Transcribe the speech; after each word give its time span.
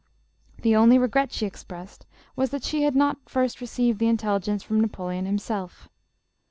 The 0.63 0.75
only 0.75 0.97
re 0.97 1.07
gret 1.07 1.31
she 1.31 1.45
expressed 1.45 2.07
was, 2.35 2.49
that 2.49 2.63
she 2.63 2.81
had 2.81 2.95
not 2.95 3.29
first 3.29 3.61
received 3.61 3.99
the 3.99 4.07
intelligence 4.07 4.63
from 4.63 4.79
Napoleon 4.81 5.27
himself. 5.27 5.89